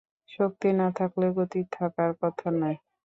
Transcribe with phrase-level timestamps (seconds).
[0.31, 2.77] শক্তি না থাকলে গতি থাকার কথা নয়।